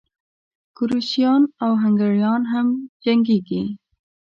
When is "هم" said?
2.51-2.67